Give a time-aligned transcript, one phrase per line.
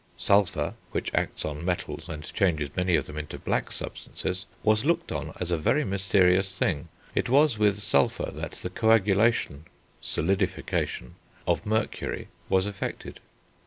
[0.17, 5.11] Sulphur, which acts on metals and changes many of them into black substances, was looked
[5.11, 6.87] on as a very mysterious thing.
[7.13, 9.65] It was with sulphur that the coagulation
[10.01, 13.19] (solidification) of mercury was effected.